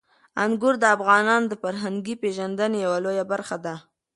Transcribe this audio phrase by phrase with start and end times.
[0.43, 3.75] انګور د افغانانو د فرهنګي پیژندنې یوه لویه برخه ده.